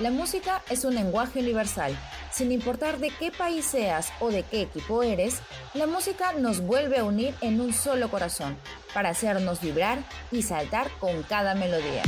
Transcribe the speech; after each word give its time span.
La 0.00 0.10
música 0.10 0.62
es 0.70 0.86
un 0.86 0.94
lenguaje 0.94 1.40
universal. 1.40 1.94
Sin 2.32 2.52
importar 2.52 3.00
de 3.00 3.10
qué 3.10 3.30
país 3.30 3.66
seas 3.66 4.10
o 4.18 4.30
de 4.30 4.44
qué 4.44 4.62
equipo 4.62 5.02
eres, 5.02 5.40
la 5.74 5.86
música 5.86 6.32
nos 6.32 6.62
vuelve 6.62 6.98
a 6.98 7.04
unir 7.04 7.34
en 7.42 7.60
un 7.60 7.74
solo 7.74 8.10
corazón, 8.10 8.56
para 8.94 9.10
hacernos 9.10 9.60
vibrar 9.60 9.98
y 10.32 10.40
saltar 10.40 10.90
con 11.00 11.22
cada 11.24 11.54
melodía. 11.54 12.02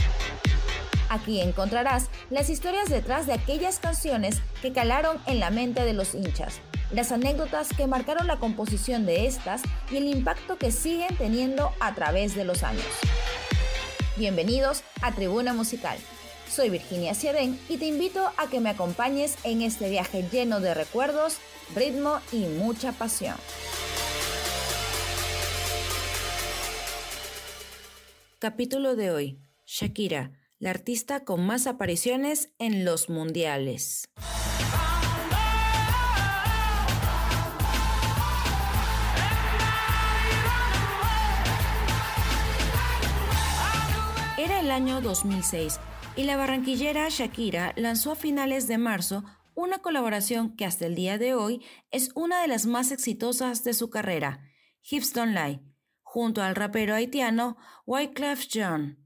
Aquí 1.11 1.43
encontrarás 1.43 2.09
las 2.31 2.49
historias 2.49 2.89
detrás 2.89 3.27
de 3.27 3.35
aquellas 3.35 3.79
canciones 3.79 4.41
que 4.63 4.73
calaron 4.73 5.19
en 5.27 5.39
la 5.39 5.51
mente 5.51 5.85
de 5.85 5.93
los 5.93 6.15
hinchas, 6.15 6.61
las 6.93 7.13
anécdotas 7.13 7.69
que 7.77 7.87
marcaron 7.87 8.27
la 8.27 8.39
composición 8.39 9.05
de 9.05 9.27
estas 9.27 9.61
y 9.91 9.99
el 9.99 10.05
impacto 10.05 10.57
que 10.57 10.73
siguen 10.73 11.15
teniendo 11.19 11.73
a 11.79 11.95
través 11.95 12.35
de 12.35 12.47
los 12.47 12.63
años. 12.63 12.87
Bienvenidos 14.17 14.83
a 15.03 15.13
Tribuna 15.13 15.53
Musical. 15.53 15.99
Soy 16.53 16.69
Virginia 16.69 17.15
Ciadén 17.15 17.59
y 17.71 17.79
te 17.79 17.87
invito 17.87 18.31
a 18.37 18.47
que 18.51 18.61
me 18.61 18.69
acompañes 18.69 19.39
en 19.43 19.63
este 19.63 19.89
viaje 19.89 20.29
lleno 20.31 20.61
de 20.61 20.75
recuerdos, 20.75 21.39
ritmo 21.75 22.21
y 22.31 22.41
mucha 22.41 22.93
pasión. 22.93 23.37
Capítulo 28.39 28.97
de 28.97 29.11
hoy. 29.13 29.39
Shakira 29.65 30.33
la 30.59 30.71
artista 30.71 31.25
con 31.25 31.45
más 31.47 31.67
apariciones 31.67 32.51
en 32.59 32.85
los 32.85 33.09
mundiales. 33.09 34.11
Era 44.37 44.61
el 44.61 44.71
año 44.71 45.01
2006 45.01 45.81
y 46.17 46.25
la 46.25 46.37
barranquillera 46.37 47.09
Shakira 47.09 47.73
lanzó 47.77 48.13
a 48.13 48.17
finales 48.17 48.67
de 48.67 48.79
marzo 48.79 49.25
una 49.55 49.79
colaboración 49.79 50.57
que 50.57 50.65
hasta 50.65 50.87
el 50.87 50.95
día 50.95 51.19
de 51.19 51.35
hoy 51.35 51.65
es 51.91 52.11
una 52.15 52.43
de 52.43 52.49
las 52.49 52.67
más 52.67 52.93
exitosas 52.93 53.65
de 53.65 53.75
su 53.75 53.91
carrera, 53.91 54.41
Hips 54.83 55.13
Don't 55.13 55.35
Lie, 55.35 55.61
junto 56.03 56.43
al 56.43 56.55
rapero 56.55 56.95
haitiano 56.95 57.57
Wyclef 57.87 58.47
Jean. 58.49 58.99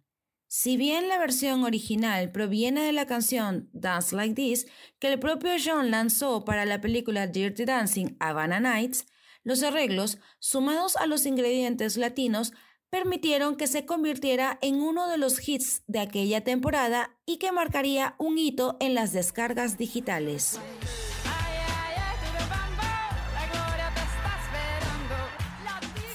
Si 0.48 0.76
bien 0.76 1.08
la 1.08 1.18
versión 1.18 1.64
original 1.64 2.30
proviene 2.30 2.82
de 2.82 2.92
la 2.92 3.06
canción 3.06 3.68
Dance 3.72 4.14
Like 4.14 4.34
This, 4.34 4.66
que 4.98 5.12
el 5.12 5.18
propio 5.18 5.50
John 5.62 5.90
lanzó 5.90 6.44
para 6.44 6.64
la 6.64 6.80
película 6.80 7.26
Dirty 7.26 7.64
Dancing 7.64 8.16
Havana 8.20 8.60
Nights, 8.60 9.06
los 9.42 9.62
arreglos, 9.62 10.18
sumados 10.38 10.96
a 10.96 11.06
los 11.06 11.26
ingredientes 11.26 11.96
latinos, 11.96 12.52
permitieron 12.96 13.56
que 13.56 13.66
se 13.66 13.84
convirtiera 13.84 14.58
en 14.62 14.80
uno 14.80 15.06
de 15.06 15.18
los 15.18 15.46
hits 15.46 15.82
de 15.86 16.00
aquella 16.00 16.42
temporada 16.42 17.10
y 17.26 17.36
que 17.36 17.52
marcaría 17.52 18.14
un 18.16 18.38
hito 18.38 18.78
en 18.80 18.94
las 18.94 19.12
descargas 19.12 19.76
digitales. 19.76 20.58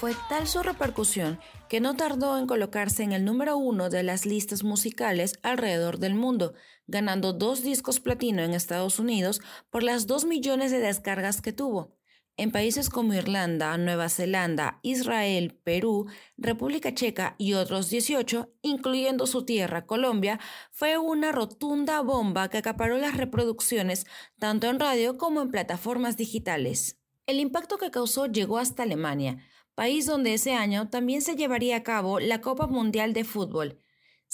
Fue 0.00 0.12
tal 0.28 0.48
su 0.48 0.64
repercusión 0.64 1.38
que 1.68 1.78
no 1.78 1.94
tardó 1.94 2.36
en 2.36 2.48
colocarse 2.48 3.04
en 3.04 3.12
el 3.12 3.24
número 3.24 3.56
uno 3.56 3.88
de 3.88 4.02
las 4.02 4.26
listas 4.26 4.64
musicales 4.64 5.38
alrededor 5.44 5.98
del 5.98 6.16
mundo, 6.16 6.52
ganando 6.88 7.32
dos 7.32 7.62
discos 7.62 8.00
platino 8.00 8.42
en 8.42 8.54
Estados 8.54 8.98
Unidos 8.98 9.40
por 9.70 9.84
las 9.84 10.08
dos 10.08 10.24
millones 10.24 10.72
de 10.72 10.80
descargas 10.80 11.40
que 11.40 11.52
tuvo. 11.52 12.01
En 12.38 12.50
países 12.50 12.88
como 12.88 13.12
Irlanda, 13.12 13.76
Nueva 13.76 14.08
Zelanda, 14.08 14.80
Israel, 14.82 15.58
Perú, 15.64 16.06
República 16.38 16.94
Checa 16.94 17.34
y 17.36 17.52
otros 17.52 17.90
18, 17.90 18.50
incluyendo 18.62 19.26
su 19.26 19.44
tierra, 19.44 19.84
Colombia, 19.84 20.40
fue 20.70 20.96
una 20.96 21.30
rotunda 21.30 22.00
bomba 22.00 22.48
que 22.48 22.58
acaparó 22.58 22.96
las 22.96 23.18
reproducciones 23.18 24.06
tanto 24.38 24.68
en 24.68 24.80
radio 24.80 25.18
como 25.18 25.42
en 25.42 25.50
plataformas 25.50 26.16
digitales. 26.16 26.98
El 27.26 27.38
impacto 27.38 27.76
que 27.76 27.90
causó 27.90 28.26
llegó 28.26 28.58
hasta 28.58 28.84
Alemania, 28.84 29.36
país 29.74 30.06
donde 30.06 30.32
ese 30.34 30.54
año 30.54 30.88
también 30.88 31.20
se 31.20 31.36
llevaría 31.36 31.76
a 31.76 31.82
cabo 31.82 32.18
la 32.18 32.40
Copa 32.40 32.66
Mundial 32.66 33.12
de 33.12 33.24
Fútbol. 33.24 33.78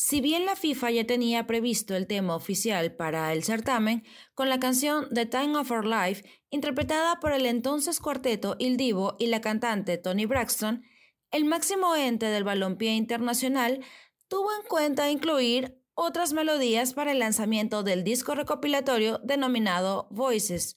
Si 0.01 0.21
bien 0.21 0.47
la 0.47 0.55
FIFA 0.55 0.93
ya 0.93 1.07
tenía 1.09 1.49
previsto 1.49 1.97
el 1.97 2.07
tema 2.07 2.37
oficial 2.37 2.95
para 2.95 3.33
el 3.33 3.43
certamen, 3.43 4.05
con 4.33 4.49
la 4.49 4.61
canción 4.61 5.09
The 5.13 5.27
Time 5.27 5.59
of 5.59 5.73
Our 5.73 5.85
Life, 5.85 6.23
interpretada 6.51 7.19
por 7.19 7.33
el 7.33 7.47
entonces 7.47 7.99
cuarteto 7.99 8.55
Il 8.61 8.77
Divo 8.77 9.17
y 9.19 9.27
la 9.27 9.41
cantante 9.41 9.99
Tony 9.99 10.25
Braxton, 10.25 10.85
el 11.33 11.47
máximo 11.47 11.97
ente 11.97 12.27
del 12.27 12.45
balompié 12.45 12.95
internacional 12.95 13.85
tuvo 14.29 14.53
en 14.53 14.69
cuenta 14.69 15.11
incluir 15.11 15.83
otras 15.95 16.33
melodías 16.33 16.95
para 16.95 17.11
el 17.11 17.19
lanzamiento 17.19 17.83
del 17.83 18.05
disco 18.05 18.37
recopilatorio 18.37 19.19
denominado 19.25 20.07
Voices, 20.13 20.77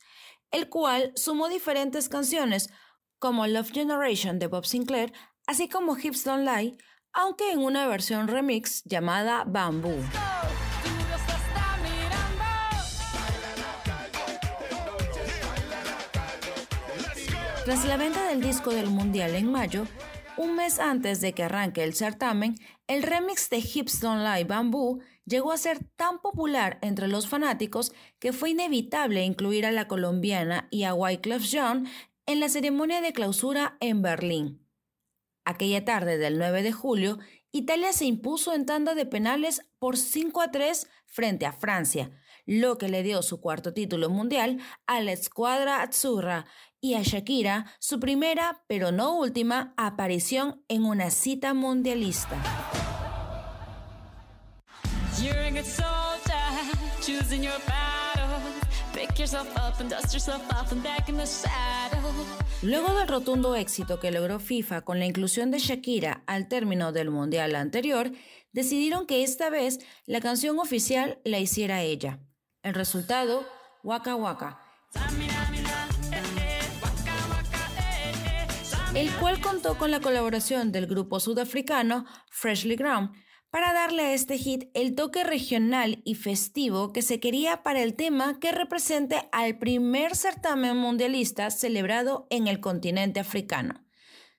el 0.50 0.68
cual 0.68 1.12
sumó 1.16 1.48
diferentes 1.48 2.10
canciones 2.10 2.72
como 3.20 3.46
Love 3.46 3.72
Generation 3.72 4.40
de 4.40 4.48
Bob 4.48 4.66
Sinclair, 4.66 5.14
así 5.46 5.70
como 5.70 5.96
Hips 5.96 6.24
Don't 6.24 6.44
Lie, 6.44 6.76
aunque 7.14 7.52
en 7.52 7.60
una 7.60 7.88
versión 7.88 8.28
remix 8.28 8.84
llamada 8.84 9.44
Bamboo. 9.46 9.98
Tras 17.66 17.86
la 17.86 17.96
venta 17.96 18.28
del 18.28 18.42
disco 18.42 18.72
del 18.72 18.88
Mundial 18.88 19.36
en 19.36 19.52
mayo, 19.52 19.86
un 20.36 20.56
mes 20.56 20.80
antes 20.80 21.22
de 21.22 21.34
que 21.34 21.44
arranque 21.44 21.84
el 21.84 21.94
certamen, 21.94 22.56
el 22.88 23.04
remix 23.04 23.50
de 23.52 23.60
Hips 23.60 24.00
Don't 24.00 24.24
Lie 24.24 24.46
Bamboo 24.46 25.00
llegó 25.26 25.52
a 25.52 25.58
ser 25.58 25.84
tan 25.96 26.20
popular 26.20 26.80
entre 26.82 27.08
los 27.08 27.28
fanáticos 27.28 27.94
que 28.20 28.34
fue 28.34 28.50
inevitable 28.50 29.24
incluir 29.24 29.68
a 29.68 29.72
la 29.72 29.88
colombiana 29.88 30.68
y 30.72 30.84
a 30.84 30.96
Wyclef 30.96 31.44
Jean 31.44 31.88
en 32.26 32.40
la 32.40 32.50
ceremonia 32.50 33.00
de 33.02 33.14
clausura 33.14 33.78
en 33.80 34.02
Berlín. 34.02 34.62
Aquella 35.46 35.84
tarde 35.84 36.18
del 36.18 36.38
9 36.38 36.64
de 36.64 36.72
julio, 36.72 37.20
Italia 37.52 37.92
se 37.94 38.06
impuso 38.06 38.54
en 38.54 38.66
tanda 38.66 38.96
de 38.96 39.06
penales 39.06 39.62
por 39.80 39.98
5 39.98 40.42
a 40.42 40.52
3 40.52 40.88
frente 41.06 41.46
a 41.46 41.52
Francia, 41.52 42.12
lo 42.46 42.78
que 42.78 42.88
le 42.88 43.04
dio 43.04 43.22
su 43.22 43.42
cuarto 43.42 43.74
título 43.74 44.10
mundial 44.10 44.60
a 44.88 45.02
la 45.02 45.12
escuadra 45.12 45.82
Azzurra 45.82 46.46
y 46.80 46.94
a 46.96 47.02
Shakira 47.02 47.66
su 47.80 48.00
primera, 48.00 48.64
pero 48.68 48.92
no 48.92 49.18
última, 49.18 49.74
aparición 49.78 50.64
en 50.68 50.86
una 50.86 51.12
cita 51.12 51.54
mundialista. 51.54 52.38
Luego 62.62 62.94
del 62.94 63.08
rotundo 63.08 63.56
éxito 63.56 64.00
que 64.00 64.12
logró 64.12 64.40
FIFA 64.40 64.82
con 64.82 65.00
la 65.00 65.06
inclusión 65.06 65.50
de 65.50 65.60
Shakira 65.60 66.24
al 66.28 66.48
término 66.48 66.92
del 66.92 67.10
mundial 67.10 67.56
anterior, 67.56 68.12
decidieron 68.52 69.08
que 69.08 69.24
esta 69.24 69.50
vez 69.50 69.80
la 70.06 70.22
canción 70.22 70.60
oficial 70.60 71.20
la 71.24 71.40
hiciera 71.40 71.82
ella. 71.82 72.20
El 72.62 72.76
resultado, 72.76 73.48
Waka 73.84 74.16
Waka. 74.16 74.60
El 78.94 79.10
cual 79.14 79.40
contó 79.40 79.78
con 79.78 79.90
la 79.90 80.02
colaboración 80.02 80.72
del 80.72 80.86
grupo 80.86 81.20
sudafricano 81.20 82.06
Freshly 82.30 82.76
Ground, 82.76 83.12
para 83.52 83.74
darle 83.74 84.04
a 84.04 84.14
este 84.14 84.38
hit 84.38 84.70
el 84.74 84.96
toque 84.96 85.24
regional 85.26 86.02
y 86.06 86.16
festivo 86.16 86.94
que 86.94 87.02
se 87.02 87.20
quería 87.20 87.64
para 87.64 87.84
el 87.84 87.96
tema 87.96 88.40
que 88.40 88.52
represente 88.54 89.28
al 89.34 89.60
primer 89.60 90.16
certamen 90.16 90.78
mundialista 90.78 91.52
celebrado 91.52 92.28
en 92.30 92.48
el 92.48 92.62
continente 92.62 93.20
africano. 93.20 93.86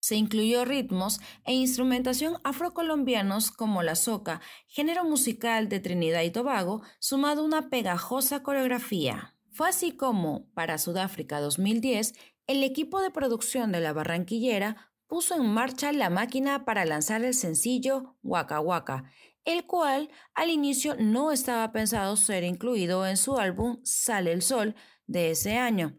Se 0.01 0.17
incluyó 0.17 0.65
ritmos 0.65 1.21
e 1.45 1.53
instrumentación 1.53 2.39
afrocolombianos 2.43 3.53
como 3.53 3.85
la 3.85 3.95
soca, 3.95 4.41
género 4.67 5.05
musical 5.05 5.69
de 5.69 5.79
Trinidad 5.79 6.23
y 6.23 6.31
Tobago, 6.31 6.83
sumado 6.99 7.43
a 7.43 7.45
una 7.45 7.69
pegajosa 7.71 8.43
coreografía. 8.43 9.37
Fue 9.53 9.69
así 9.69 9.93
como, 9.93 10.51
para 10.55 10.79
Sudáfrica 10.79 11.39
2010, 11.39 12.15
el 12.49 12.65
equipo 12.65 13.01
de 13.01 13.11
producción 13.11 13.71
de 13.71 13.81
la 13.81 13.93
Barranquillera 13.93 14.92
puso 15.13 15.35
en 15.35 15.47
marcha 15.47 15.93
la 15.93 16.09
máquina 16.09 16.65
para 16.65 16.87
lanzar 16.87 17.23
el 17.23 17.35
sencillo 17.35 18.17
Waka 18.23 18.61
Waka, 18.61 19.13
el 19.45 19.67
cual 19.67 20.09
al 20.33 20.49
inicio 20.49 20.97
no 20.99 21.33
estaba 21.33 21.71
pensado 21.71 22.17
ser 22.17 22.45
incluido 22.45 23.07
en 23.07 23.19
su 23.19 23.37
álbum 23.37 23.79
Sale 23.85 24.33
el 24.33 24.41
Sol 24.41 24.75
de 25.07 25.33
ese 25.33 25.59
año, 25.59 25.99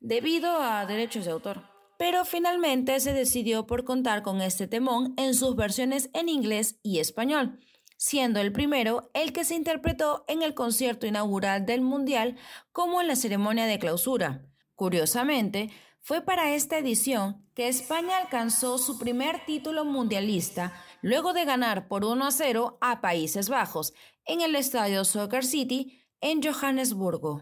debido 0.00 0.62
a 0.62 0.86
derechos 0.86 1.26
de 1.26 1.32
autor. 1.32 1.62
Pero 1.98 2.24
finalmente 2.24 2.98
se 3.00 3.12
decidió 3.12 3.66
por 3.66 3.84
contar 3.84 4.22
con 4.22 4.40
este 4.40 4.66
temón 4.66 5.12
en 5.18 5.34
sus 5.34 5.56
versiones 5.56 6.08
en 6.14 6.30
inglés 6.30 6.80
y 6.82 7.00
español, 7.00 7.60
siendo 7.98 8.40
el 8.40 8.50
primero 8.50 9.10
el 9.12 9.34
que 9.34 9.44
se 9.44 9.56
interpretó 9.56 10.24
en 10.26 10.40
el 10.40 10.54
concierto 10.54 11.06
inaugural 11.06 11.66
del 11.66 11.82
Mundial 11.82 12.38
como 12.72 13.02
en 13.02 13.08
la 13.08 13.16
ceremonia 13.16 13.66
de 13.66 13.78
clausura. 13.78 14.46
Curiosamente, 14.74 15.70
fue 16.04 16.20
para 16.20 16.54
esta 16.54 16.76
edición 16.76 17.42
que 17.54 17.66
España 17.66 18.18
alcanzó 18.18 18.76
su 18.76 18.98
primer 18.98 19.46
título 19.46 19.86
mundialista 19.86 20.74
luego 21.00 21.32
de 21.32 21.46
ganar 21.46 21.88
por 21.88 22.04
1 22.04 22.26
a 22.26 22.30
0 22.30 22.76
a 22.82 23.00
Países 23.00 23.48
Bajos 23.48 23.94
en 24.26 24.42
el 24.42 24.54
estadio 24.54 25.06
Soccer 25.06 25.46
City 25.46 26.04
en 26.20 26.42
Johannesburgo. 26.42 27.40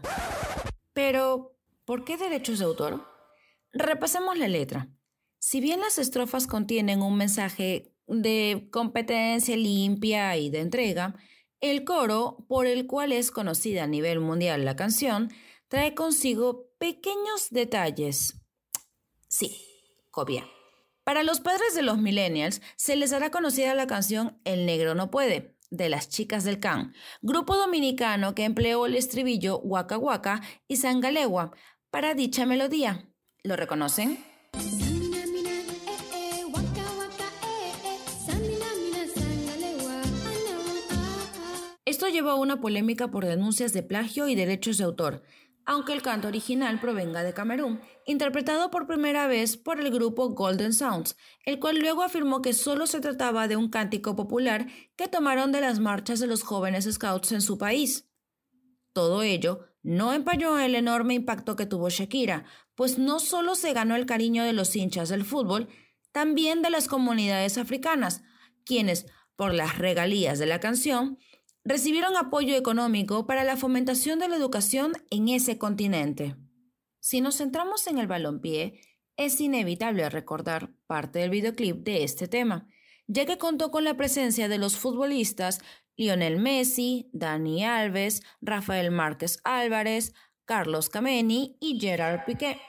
Pero, 0.93 1.57
¿por 1.83 2.05
qué 2.05 2.15
derechos 2.15 2.59
de 2.59 2.65
autor? 2.65 3.05
Repasemos 3.73 4.37
la 4.37 4.47
letra. 4.47 4.87
Si 5.39 5.59
bien 5.59 5.81
las 5.81 5.97
estrofas 5.97 6.47
contienen 6.47 7.01
un 7.01 7.17
mensaje 7.17 7.93
de 8.07 8.69
competencia 8.71 9.57
limpia 9.57 10.37
y 10.37 10.49
de 10.49 10.61
entrega, 10.61 11.15
el 11.59 11.83
coro, 11.83 12.45
por 12.47 12.67
el 12.67 12.87
cual 12.87 13.11
es 13.11 13.29
conocida 13.29 13.83
a 13.83 13.87
nivel 13.87 14.21
mundial 14.21 14.63
la 14.63 14.77
canción, 14.77 15.33
trae 15.67 15.93
consigo 15.93 16.69
pequeños 16.77 17.49
detalles. 17.49 18.39
Sí, 19.33 19.65
copia. 20.11 20.45
Para 21.03 21.23
los 21.23 21.39
padres 21.39 21.73
de 21.73 21.81
los 21.81 21.97
millennials 21.97 22.61
se 22.75 22.95
les 22.95 23.13
hará 23.13 23.31
conocida 23.31 23.73
la 23.73 23.87
canción 23.87 24.39
El 24.43 24.67
negro 24.67 24.93
no 24.93 25.09
puede, 25.09 25.57
de 25.71 25.89
las 25.89 26.07
chicas 26.07 26.43
del 26.43 26.59
Can, 26.59 26.93
grupo 27.23 27.57
dominicano 27.57 28.35
que 28.35 28.43
empleó 28.43 28.85
el 28.85 28.95
estribillo 28.95 29.57
Waka 29.61 29.97
Waka 29.97 30.43
y 30.67 30.75
Sangalewa 30.75 31.49
para 31.89 32.13
dicha 32.13 32.45
melodía. 32.45 33.09
¿Lo 33.41 33.55
reconocen? 33.55 34.23
Esto 41.85 42.07
llevó 42.07 42.29
a 42.29 42.35
una 42.35 42.61
polémica 42.61 43.09
por 43.09 43.25
denuncias 43.25 43.73
de 43.73 43.81
plagio 43.81 44.27
y 44.27 44.35
derechos 44.35 44.77
de 44.77 44.83
autor, 44.83 45.23
aunque 45.65 45.93
el 45.93 46.01
canto 46.01 46.27
original 46.27 46.79
provenga 46.79 47.23
de 47.23 47.33
Camerún, 47.33 47.81
interpretado 48.05 48.69
por 48.69 48.87
primera 48.87 49.27
vez 49.27 49.57
por 49.57 49.79
el 49.79 49.91
grupo 49.91 50.29
Golden 50.29 50.73
Sounds, 50.73 51.15
el 51.45 51.59
cual 51.59 51.79
luego 51.79 52.03
afirmó 52.03 52.41
que 52.41 52.53
solo 52.53 52.87
se 52.87 52.99
trataba 52.99 53.47
de 53.47 53.55
un 53.55 53.69
cántico 53.69 54.15
popular 54.15 54.67
que 54.95 55.07
tomaron 55.07 55.51
de 55.51 55.61
las 55.61 55.79
marchas 55.79 56.19
de 56.19 56.27
los 56.27 56.43
jóvenes 56.43 56.87
scouts 56.91 57.31
en 57.31 57.41
su 57.41 57.57
país. 57.57 58.09
Todo 58.93 59.23
ello 59.23 59.67
no 59.81 60.13
empañó 60.13 60.59
el 60.59 60.75
enorme 60.75 61.13
impacto 61.13 61.55
que 61.55 61.65
tuvo 61.65 61.89
Shakira, 61.89 62.45
pues 62.75 62.97
no 62.97 63.19
solo 63.19 63.55
se 63.55 63.73
ganó 63.73 63.95
el 63.95 64.05
cariño 64.05 64.43
de 64.43 64.53
los 64.53 64.75
hinchas 64.75 65.09
del 65.09 65.25
fútbol, 65.25 65.67
también 66.11 66.61
de 66.61 66.69
las 66.69 66.87
comunidades 66.87 67.57
africanas, 67.57 68.23
quienes, 68.65 69.07
por 69.35 69.53
las 69.53 69.77
regalías 69.77 70.39
de 70.39 70.45
la 70.45 70.59
canción, 70.59 71.17
recibieron 71.65 72.17
apoyo 72.17 72.55
económico 72.55 73.25
para 73.25 73.43
la 73.43 73.57
fomentación 73.57 74.19
de 74.19 74.27
la 74.27 74.35
educación 74.35 74.93
en 75.09 75.29
ese 75.29 75.57
continente. 75.57 76.35
Si 76.99 77.21
nos 77.21 77.37
centramos 77.37 77.87
en 77.87 77.97
el 77.97 78.07
balompié, 78.07 78.81
es 79.17 79.39
inevitable 79.39 80.09
recordar 80.09 80.71
parte 80.87 81.19
del 81.19 81.29
videoclip 81.29 81.83
de 81.83 82.03
este 82.03 82.27
tema, 82.27 82.67
ya 83.07 83.25
que 83.25 83.37
contó 83.37 83.71
con 83.71 83.83
la 83.83 83.95
presencia 83.95 84.47
de 84.47 84.57
los 84.57 84.77
futbolistas 84.77 85.59
Lionel 85.95 86.37
Messi, 86.37 87.09
Dani 87.13 87.63
Alves, 87.65 88.23
Rafael 88.41 88.89
Márquez 88.91 89.39
Álvarez, 89.43 90.13
Carlos 90.45 90.89
Cameni 90.89 91.57
y 91.59 91.79
Gerard 91.79 92.25
Piqué. 92.25 92.59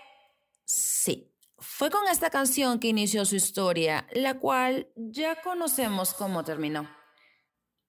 Sí, 0.65 1.33
fue 1.59 1.91
con 1.91 2.07
esta 2.11 2.31
canción 2.31 2.79
que 2.79 2.89
inició 2.89 3.25
su 3.25 3.37
historia, 3.37 4.07
la 4.13 4.39
cual 4.39 4.89
ya 4.97 5.41
conocemos 5.41 6.13
cómo 6.15 6.45
terminó. 6.45 6.89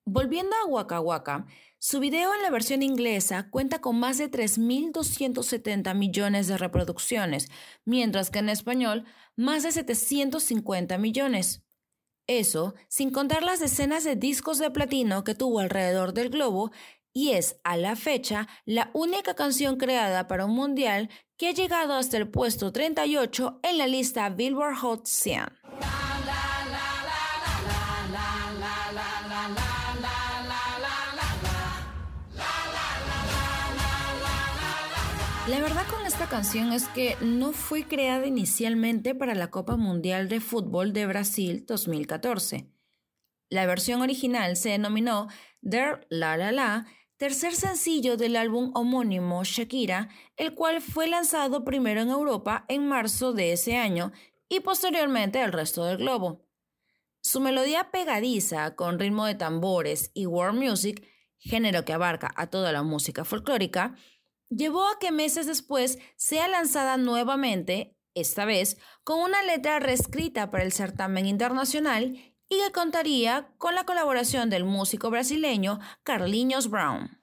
Volviendo 0.08 0.56
a 0.56 0.68
Waka 0.68 1.00
Waka, 1.00 1.48
su 1.80 2.00
video 2.00 2.32
en 2.36 2.44
la 2.44 2.52
versión 2.52 2.84
inglesa 2.84 3.50
cuenta 3.50 3.82
con 3.82 4.00
más 4.00 4.20
de 4.20 4.30
3.270 4.30 5.96
millones 5.96 6.46
de 6.46 6.60
reproducciones, 6.60 7.50
mientras 7.86 8.30
que 8.30 8.38
en 8.38 8.50
español 8.50 9.06
más 9.36 9.64
de 9.64 9.72
750 9.72 11.00
millones. 11.00 11.64
Eso 12.28 12.76
sin 12.88 13.10
contar 13.10 13.42
las 13.42 13.60
decenas 13.60 14.04
de 14.04 14.16
discos 14.16 14.60
de 14.60 14.70
platino 14.70 15.24
que 15.24 15.34
tuvo 15.34 15.60
alrededor 15.60 16.14
del 16.14 16.30
globo 16.30 16.72
y 17.12 17.32
es, 17.32 17.60
a 17.64 17.76
la 17.76 17.96
fecha, 17.96 18.48
la 18.66 18.92
única 18.94 19.34
canción 19.34 19.78
creada 19.78 20.28
para 20.28 20.46
un 20.46 20.54
mundial 20.54 21.10
que 21.36 21.48
ha 21.48 21.52
llegado 21.52 21.94
hasta 21.96 22.18
el 22.18 22.30
puesto 22.30 22.72
38 22.72 23.60
en 23.64 23.78
la 23.80 23.88
lista 23.88 24.30
Billboard 24.30 24.76
Hot 24.76 25.08
100. 25.08 25.65
La 35.48 35.60
verdad 35.60 35.86
con 35.92 36.04
esta 36.08 36.28
canción 36.28 36.74
es 36.74 36.88
que 36.88 37.18
no 37.22 37.52
fue 37.52 37.84
creada 37.84 38.26
inicialmente 38.26 39.14
para 39.14 39.36
la 39.36 39.52
Copa 39.52 39.78
Mundial 39.78 40.28
de 40.28 40.40
Fútbol 40.40 40.92
de 40.92 41.06
Brasil 41.06 41.66
2014. 41.68 42.68
La 43.52 43.68
versión 43.68 44.02
original 44.02 44.58
se 44.58 44.70
denominó 44.70 45.28
Der 45.62 46.08
La 46.10 46.36
La 46.36 46.52
La, 46.52 46.88
tercer 47.18 47.54
sencillo 47.54 48.18
del 48.18 48.38
álbum 48.38 48.72
homónimo 48.74 49.44
Shakira, 49.44 50.10
el 50.36 50.56
cual 50.56 50.82
fue 50.82 51.06
lanzado 51.08 51.64
primero 51.64 52.02
en 52.02 52.10
Europa 52.10 52.66
en 52.68 52.88
marzo 52.88 53.32
de 53.32 53.52
ese 53.52 53.78
año 53.78 54.14
y 54.50 54.62
posteriormente 54.62 55.44
al 55.44 55.54
resto 55.54 55.86
del 55.86 55.98
globo. 55.98 56.44
Su 57.22 57.40
melodía 57.40 57.92
pegadiza 57.92 58.76
con 58.76 58.98
ritmo 58.98 59.28
de 59.28 59.36
tambores 59.36 60.10
y 60.16 60.26
world 60.26 60.60
music, 60.60 61.08
género 61.38 61.86
que 61.86 61.94
abarca 61.94 62.34
a 62.36 62.48
toda 62.48 62.72
la 62.72 62.82
música 62.82 63.26
folclórica, 63.26 63.96
llevó 64.50 64.88
a 64.88 65.00
que 65.00 65.12
meses 65.12 65.48
después 65.48 66.00
sea 66.16 66.48
lanzada 66.48 66.98
nuevamente, 66.98 67.96
esta 68.14 68.46
vez 68.46 68.78
con 69.04 69.20
una 69.20 69.44
letra 69.44 69.80
reescrita 69.80 70.50
para 70.50 70.64
el 70.64 70.72
certamen 70.72 71.26
internacional 71.26 72.18
y 72.48 72.58
que 72.60 72.72
contaría 72.72 73.50
con 73.58 73.76
la 73.76 73.86
colaboración 73.86 74.50
del 74.50 74.64
músico 74.64 75.10
brasileño 75.10 75.80
Carlinhos 76.04 76.70
Brown. 76.70 77.20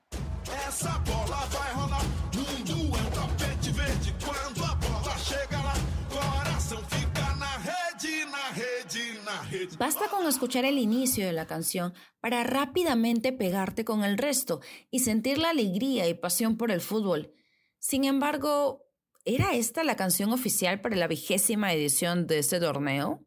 Basta 9.79 10.09
con 10.09 10.27
escuchar 10.27 10.65
el 10.65 10.79
inicio 10.79 11.27
de 11.27 11.33
la 11.33 11.47
canción 11.47 11.95
para 12.21 12.45
rápidamente 12.45 13.33
pegarte 13.33 13.85
con 13.85 14.05
el 14.05 14.19
resto 14.19 14.61
y 14.91 15.01
sentir 15.01 15.39
la 15.39 15.51
alegría 15.51 16.09
y 16.09 16.15
pasión 16.15 16.57
por 16.57 16.71
el 16.71 16.81
fútbol. 16.81 17.33
Sin 17.79 18.05
embargo, 18.05 18.87
¿era 19.25 19.55
esta 19.55 19.85
la 19.85 19.97
canción 19.97 20.33
oficial 20.33 20.81
para 20.81 20.97
la 20.97 21.09
vigésima 21.09 21.73
edición 21.73 22.27
de 22.27 22.39
este 22.39 22.61
torneo? 22.61 23.25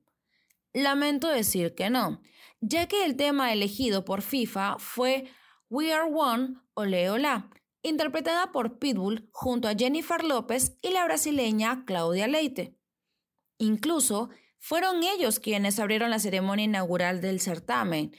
Lamento 0.74 1.28
decir 1.30 1.74
que 1.74 1.90
no, 1.90 2.22
ya 2.60 2.88
que 2.88 3.06
el 3.06 3.16
tema 3.16 3.54
elegido 3.54 4.04
por 4.04 4.22
FIFA 4.22 4.78
fue 4.80 5.30
We 5.70 5.94
Are 5.94 6.12
One, 6.12 6.56
Ole 6.74 7.10
Ola, 7.10 7.50
interpretada 7.82 8.52
por 8.52 8.80
Pitbull 8.80 9.30
junto 9.32 9.68
a 9.68 9.76
Jennifer 9.76 10.24
López 10.24 10.78
y 10.82 10.90
la 10.90 11.06
brasileña 11.06 11.86
Claudia 11.86 12.28
Leite. 12.28 12.78
Incluso, 13.58 14.30
fueron 14.68 15.04
ellos 15.04 15.40
quienes 15.40 15.78
abrieron 15.78 16.10
la 16.10 16.18
ceremonia 16.18 16.66
inaugural 16.66 17.22
del 17.22 17.40
certamen. 17.40 18.16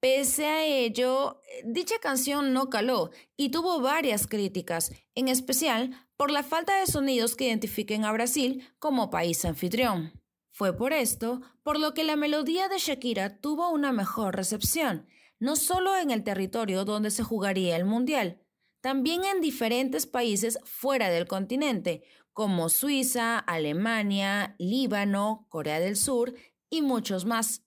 Pese 0.00 0.46
a 0.46 0.64
ello, 0.64 1.42
dicha 1.62 1.96
canción 2.00 2.54
no 2.54 2.70
caló 2.70 3.10
y 3.36 3.50
tuvo 3.50 3.78
varias 3.82 4.26
críticas, 4.26 4.92
en 5.14 5.28
especial 5.28 6.08
por 6.16 6.30
la 6.30 6.42
falta 6.42 6.80
de 6.80 6.86
sonidos 6.86 7.36
que 7.36 7.48
identifiquen 7.48 8.06
a 8.06 8.12
Brasil 8.12 8.66
como 8.78 9.10
país 9.10 9.44
anfitrión. 9.44 10.18
Fue 10.50 10.74
por 10.74 10.94
esto 10.94 11.42
por 11.62 11.78
lo 11.78 11.92
que 11.92 12.02
la 12.02 12.16
melodía 12.16 12.70
de 12.70 12.78
Shakira 12.78 13.38
tuvo 13.38 13.68
una 13.68 13.92
mejor 13.92 14.36
recepción, 14.36 15.06
no 15.38 15.54
solo 15.54 15.98
en 15.98 16.10
el 16.10 16.24
territorio 16.24 16.86
donde 16.86 17.10
se 17.10 17.24
jugaría 17.24 17.76
el 17.76 17.84
Mundial, 17.84 18.40
también 18.80 19.26
en 19.26 19.42
diferentes 19.42 20.06
países 20.06 20.58
fuera 20.64 21.10
del 21.10 21.26
continente, 21.26 22.04
como 22.38 22.68
Suiza, 22.68 23.36
Alemania, 23.36 24.54
Líbano, 24.58 25.44
Corea 25.48 25.80
del 25.80 25.96
Sur 25.96 26.34
y 26.70 26.82
muchos 26.82 27.24
más. 27.24 27.64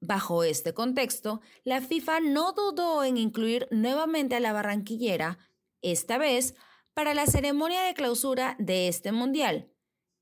Bajo 0.00 0.44
este 0.44 0.72
contexto, 0.72 1.40
la 1.64 1.80
FIFA 1.80 2.20
no 2.20 2.52
dudó 2.52 3.02
en 3.02 3.16
incluir 3.16 3.66
nuevamente 3.72 4.36
a 4.36 4.40
la 4.40 4.52
barranquillera, 4.52 5.38
esta 5.82 6.18
vez 6.18 6.54
para 6.94 7.14
la 7.14 7.26
ceremonia 7.26 7.82
de 7.82 7.94
clausura 7.94 8.54
de 8.60 8.86
este 8.86 9.10
Mundial. 9.10 9.72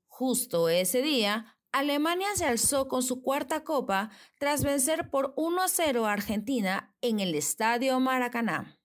Justo 0.07 0.67
ese 0.67 1.03
día, 1.03 1.55
Alemania 1.71 2.29
se 2.33 2.45
alzó 2.45 2.87
con 2.87 3.03
su 3.03 3.21
cuarta 3.21 3.63
copa 3.63 4.09
tras 4.39 4.63
vencer 4.63 5.11
por 5.11 5.35
1 5.37 5.61
a 5.61 5.67
0 5.67 6.07
a 6.07 6.13
Argentina 6.13 6.95
en 7.01 7.19
el 7.19 7.35
Estadio 7.35 7.99
Maracaná. 7.99 8.79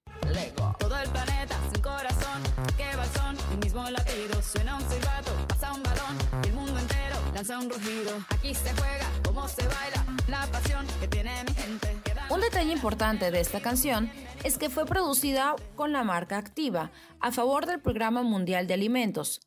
La 10.28 10.46
pasión 10.46 10.86
que 11.00 11.08
tiene 11.08 11.30
mi 11.44 11.54
gente. 11.54 11.88
Un 12.30 12.40
detalle 12.40 12.72
importante 12.72 13.30
de 13.30 13.40
esta 13.40 13.60
canción 13.60 14.10
es 14.42 14.58
que 14.58 14.70
fue 14.70 14.86
producida 14.86 15.54
con 15.76 15.92
la 15.92 16.04
marca 16.04 16.38
activa, 16.38 16.90
a 17.20 17.32
favor 17.32 17.66
del 17.66 17.80
Programa 17.80 18.22
Mundial 18.22 18.66
de 18.66 18.74
Alimentos. 18.74 19.40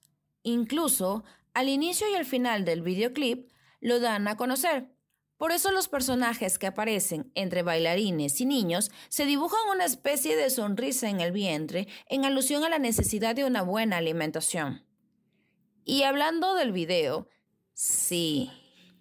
Incluso, 0.44 1.24
al 1.54 1.70
inicio 1.70 2.08
y 2.10 2.16
al 2.16 2.26
final 2.26 2.66
del 2.66 2.82
videoclip, 2.82 3.50
lo 3.82 4.00
dan 4.00 4.28
a 4.28 4.38
conocer, 4.38 4.94
Por 5.38 5.52
eso 5.52 5.72
los 5.72 5.88
personajes 5.88 6.58
que 6.58 6.66
aparecen 6.66 7.32
entre 7.36 7.62
bailarines 7.62 8.42
y 8.42 8.48
niños 8.48 8.90
se 9.08 9.26
dibujan 9.28 9.70
una 9.72 9.86
especie 9.86 10.36
de 10.36 10.50
sonrisa 10.50 11.10
en 11.10 11.22
el 11.22 11.32
vientre 11.32 11.88
en 12.10 12.26
alusión 12.26 12.64
a 12.64 12.70
la 12.70 12.80
necesidad 12.80 13.36
de 13.36 13.46
una 13.46 13.62
buena 13.62 13.98
alimentación. 13.98 14.87
Y 15.90 16.04
hablando 16.04 16.54
del 16.54 16.74
video, 16.74 17.30
sí, 17.74 18.52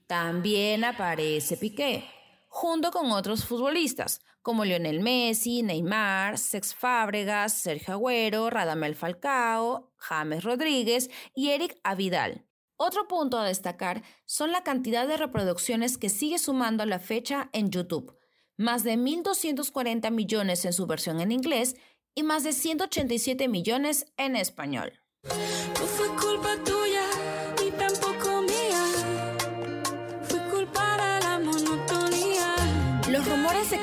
también 0.06 0.84
aparece 0.84 1.56
Piqué, 1.56 2.08
junto 2.46 2.92
con 2.92 3.10
otros 3.10 3.44
futbolistas 3.44 4.20
como 4.40 4.64
Lionel 4.64 5.00
Messi, 5.00 5.64
Neymar, 5.64 6.38
Sex 6.38 6.76
Fábregas, 6.76 7.54
Sergio 7.54 7.94
Agüero, 7.94 8.50
Radamel 8.50 8.94
Falcao, 8.94 9.90
James 9.96 10.44
Rodríguez 10.44 11.10
y 11.34 11.50
Eric 11.50 11.76
Avidal. 11.82 12.46
Otro 12.76 13.08
punto 13.08 13.40
a 13.40 13.46
destacar 13.48 14.04
son 14.24 14.52
la 14.52 14.62
cantidad 14.62 15.08
de 15.08 15.16
reproducciones 15.16 15.98
que 15.98 16.08
sigue 16.08 16.38
sumando 16.38 16.84
a 16.84 16.86
la 16.86 17.00
fecha 17.00 17.50
en 17.52 17.70
YouTube, 17.70 18.16
más 18.56 18.84
de 18.84 18.96
1.240 18.96 20.12
millones 20.12 20.64
en 20.64 20.72
su 20.72 20.86
versión 20.86 21.20
en 21.20 21.32
inglés 21.32 21.74
y 22.14 22.22
más 22.22 22.44
de 22.44 22.52
187 22.52 23.48
millones 23.48 24.06
en 24.16 24.36
español. 24.36 24.92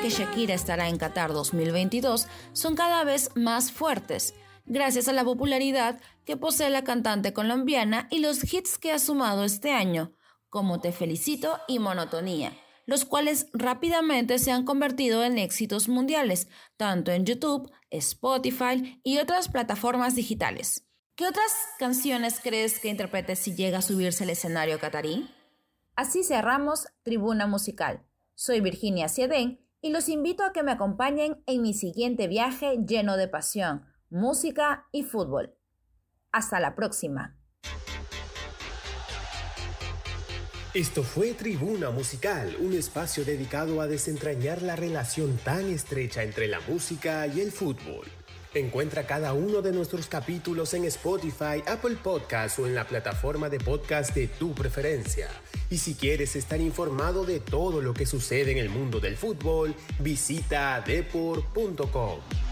Que 0.04 0.10
Shakira 0.10 0.52
estará 0.52 0.90
en 0.90 0.98
Qatar 0.98 1.32
2022 1.32 2.26
son 2.52 2.76
cada 2.76 3.04
vez 3.04 3.30
más 3.36 3.72
fuertes 3.72 4.34
gracias 4.66 5.08
a 5.08 5.14
la 5.14 5.24
popularidad 5.24 5.98
que 6.26 6.36
posee 6.36 6.68
la 6.68 6.84
cantante 6.84 7.32
colombiana 7.32 8.06
y 8.10 8.18
los 8.18 8.52
hits 8.52 8.76
que 8.76 8.92
ha 8.92 8.98
sumado 8.98 9.44
este 9.44 9.72
año, 9.72 10.12
como 10.50 10.78
Te 10.78 10.92
Felicito 10.92 11.58
y 11.68 11.78
Monotonía, 11.78 12.52
los 12.84 13.06
cuales 13.06 13.46
rápidamente 13.54 14.38
se 14.38 14.52
han 14.52 14.66
convertido 14.66 15.24
en 15.24 15.38
éxitos 15.38 15.88
mundiales, 15.88 16.48
tanto 16.76 17.10
en 17.10 17.24
YouTube, 17.24 17.72
Spotify 17.88 19.00
y 19.04 19.16
otras 19.16 19.48
plataformas 19.48 20.14
digitales. 20.14 20.86
¿Qué 21.14 21.26
otras 21.26 21.50
canciones 21.78 22.40
crees 22.42 22.78
que 22.78 22.88
interprete 22.88 23.36
si 23.36 23.54
llega 23.54 23.78
a 23.78 23.82
subirse 23.82 24.24
al 24.24 24.28
escenario 24.28 24.78
catarí? 24.78 25.30
Así 25.96 26.24
cerramos 26.24 26.88
Tribuna 27.04 27.46
Musical. 27.46 28.04
Soy 28.34 28.60
Virginia 28.60 29.08
Siedén 29.08 29.64
y 29.84 29.90
los 29.90 30.08
invito 30.08 30.44
a 30.44 30.54
que 30.54 30.62
me 30.62 30.72
acompañen 30.72 31.42
en 31.44 31.60
mi 31.60 31.74
siguiente 31.74 32.26
viaje 32.26 32.78
lleno 32.88 33.18
de 33.18 33.28
pasión 33.28 33.84
música 34.08 34.86
y 34.92 35.02
fútbol. 35.02 35.58
Hasta 36.32 36.58
la 36.58 36.74
próxima. 36.74 37.36
Esto 40.72 41.02
fue 41.02 41.34
Tribuna 41.34 41.90
Musical, 41.90 42.56
un 42.60 42.72
espacio 42.72 43.26
dedicado 43.26 43.82
a 43.82 43.86
desentrañar 43.86 44.62
la 44.62 44.74
relación 44.74 45.36
tan 45.44 45.66
estrecha 45.66 46.22
entre 46.22 46.48
la 46.48 46.60
música 46.60 47.26
y 47.26 47.42
el 47.42 47.52
fútbol. 47.52 48.06
Encuentra 48.54 49.04
cada 49.04 49.32
uno 49.32 49.62
de 49.62 49.72
nuestros 49.72 50.06
capítulos 50.06 50.74
en 50.74 50.84
Spotify, 50.84 51.62
Apple 51.66 51.96
Podcasts 52.00 52.60
o 52.60 52.66
en 52.66 52.74
la 52.76 52.86
plataforma 52.86 53.48
de 53.48 53.58
podcast 53.58 54.14
de 54.14 54.28
tu 54.28 54.54
preferencia. 54.54 55.28
Y 55.70 55.78
si 55.78 55.94
quieres 55.94 56.36
estar 56.36 56.60
informado 56.60 57.24
de 57.24 57.40
todo 57.40 57.80
lo 57.80 57.94
que 57.94 58.06
sucede 58.06 58.52
en 58.52 58.58
el 58.58 58.68
mundo 58.68 59.00
del 59.00 59.16
fútbol, 59.16 59.74
visita 59.98 60.80
deport.com. 60.86 62.43